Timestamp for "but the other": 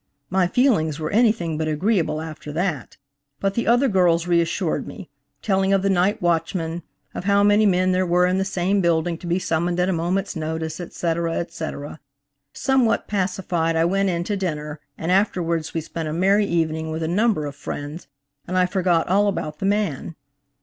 3.39-3.87